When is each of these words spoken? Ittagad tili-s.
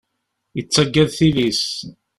Ittagad 0.61 1.09
tili-s. 1.17 1.65